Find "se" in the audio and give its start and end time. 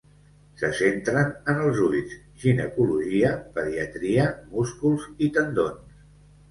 0.61-0.69